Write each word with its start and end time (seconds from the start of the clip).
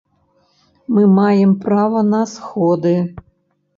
Мы 0.93 1.03
маем 1.19 1.51
права 1.67 2.01
на 2.15 2.25
сходы. 2.35 2.95